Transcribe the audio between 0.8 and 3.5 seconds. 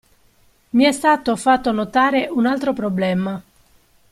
è stato fatto notare un altro problema.